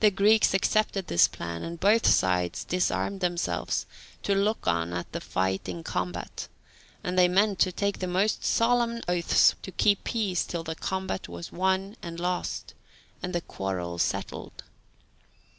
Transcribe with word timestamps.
The 0.00 0.10
Greeks 0.10 0.54
accepted 0.54 1.08
this 1.08 1.28
plan, 1.28 1.62
and 1.64 1.78
both 1.78 2.06
sides 2.06 2.64
disarmed 2.64 3.20
themselves 3.20 3.84
to 4.22 4.34
look 4.34 4.66
on 4.66 4.94
at 4.94 5.12
the 5.12 5.20
fight 5.20 5.68
in 5.68 5.82
comfort, 5.84 6.48
and 7.02 7.18
they 7.18 7.28
meant 7.28 7.58
to 7.58 7.70
take 7.70 7.98
the 7.98 8.06
most 8.06 8.42
solemn 8.42 9.02
oaths 9.06 9.54
to 9.60 9.70
keep 9.70 10.02
peace 10.02 10.46
till 10.46 10.64
the 10.64 10.74
combat 10.74 11.28
was 11.28 11.52
lost 11.52 11.92
and 12.02 12.18
won, 12.20 12.46
and 13.22 13.34
the 13.34 13.42
quarrel 13.42 13.98
settled. 13.98 14.62